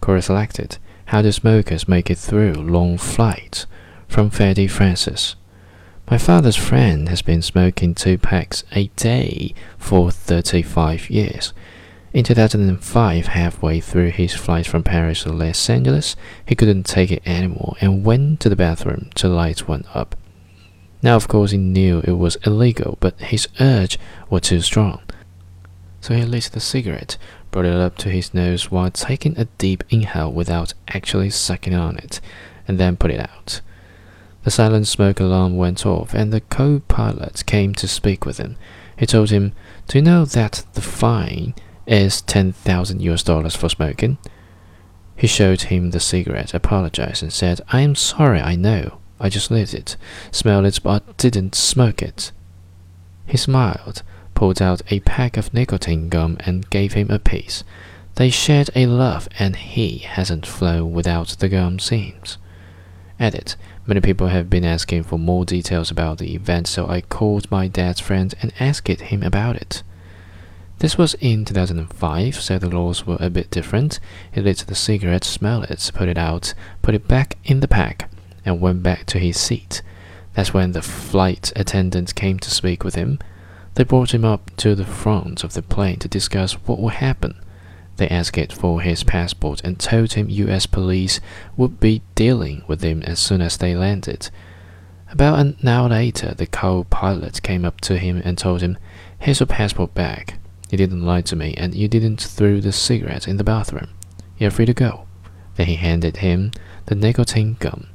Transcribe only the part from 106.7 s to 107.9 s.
the nicotine gum.